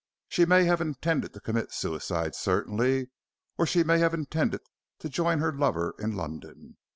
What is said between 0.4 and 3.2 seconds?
may have intended to commit suicide certainly,